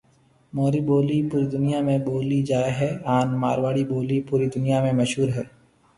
مهوري 0.55 0.81
ٻولَي 0.87 1.19
پوري 1.29 1.47
دنَيا 1.55 1.79
۾ 1.89 1.95
ٻولَي 2.05 2.39
جائي 2.49 2.71
هيَ 2.79 2.89
هانَ 3.09 3.27
مارواڙي 3.41 3.83
ٻولَي 3.91 4.17
پوري 4.27 4.47
دنَيا 4.55 4.77
۾ 4.87 4.91
مشهور 4.99 5.29
هيَ۔ 5.37 5.43